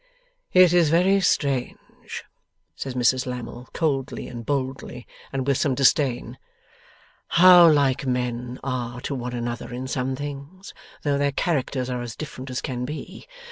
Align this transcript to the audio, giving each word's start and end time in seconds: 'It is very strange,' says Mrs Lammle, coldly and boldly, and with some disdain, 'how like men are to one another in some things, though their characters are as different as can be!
'It 0.53 0.73
is 0.73 0.89
very 0.89 1.19
strange,' 1.21 2.23
says 2.75 2.95
Mrs 2.95 3.27
Lammle, 3.27 3.69
coldly 3.71 4.27
and 4.27 4.43
boldly, 4.43 5.05
and 5.31 5.45
with 5.45 5.59
some 5.59 5.75
disdain, 5.75 6.39
'how 7.27 7.71
like 7.71 8.07
men 8.07 8.59
are 8.63 8.99
to 9.01 9.13
one 9.13 9.33
another 9.33 9.71
in 9.71 9.87
some 9.87 10.15
things, 10.15 10.73
though 11.03 11.19
their 11.19 11.31
characters 11.31 11.87
are 11.87 12.01
as 12.01 12.15
different 12.15 12.49
as 12.49 12.61
can 12.61 12.83
be! 12.83 13.27